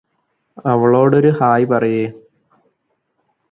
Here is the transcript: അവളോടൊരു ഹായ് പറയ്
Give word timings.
അവളോടൊരു 0.65 1.31
ഹായ് 1.39 1.65
പറയ് 1.65 2.03